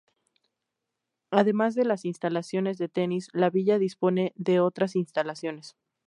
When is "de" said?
1.75-1.85, 2.79-2.89, 4.35-4.59